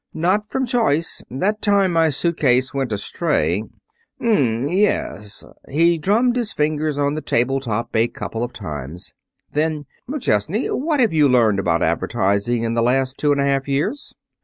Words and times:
"'Not 0.15 0.49
from 0.49 0.65
choice. 0.65 1.21
That 1.29 1.61
time 1.61 1.93
my 1.93 2.09
suit 2.09 2.37
case 2.37 2.73
went 2.73 2.91
astray' 2.91 3.59
"'M 4.19 4.27
m 4.27 4.35
m 4.35 4.55
m, 4.55 4.65
yes.' 4.67 5.45
He 5.69 5.99
drummed 5.99 6.35
his 6.35 6.53
fingers 6.53 6.97
on 6.97 7.13
the 7.13 7.21
table 7.21 7.59
top 7.59 7.95
a 7.95 8.07
couple 8.07 8.43
of 8.43 8.51
times. 8.51 9.13
Then 9.51 9.85
McChesney, 10.09 10.69
what 10.75 10.99
have 11.01 11.13
you 11.13 11.29
learned 11.29 11.59
about 11.59 11.83
advertising 11.83 12.63
in 12.63 12.73
the 12.73 12.81
last 12.81 13.19
two 13.19 13.31
and 13.31 13.39
a 13.39 13.45
half 13.45 13.67
years?' 13.67 14.15